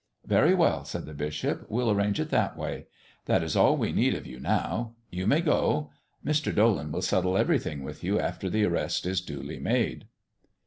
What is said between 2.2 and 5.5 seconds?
that way. That is all we need of you now. You may